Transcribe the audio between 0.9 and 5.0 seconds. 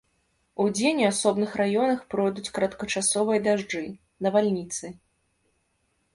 у асобных раёнах пройдуць кароткачасовыя дажджы, навальніцы.